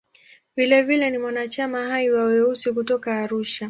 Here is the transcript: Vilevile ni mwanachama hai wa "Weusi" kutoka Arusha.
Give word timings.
Vilevile 0.55 1.09
ni 1.09 1.17
mwanachama 1.17 1.87
hai 1.89 2.11
wa 2.11 2.23
"Weusi" 2.23 2.73
kutoka 2.73 3.19
Arusha. 3.19 3.59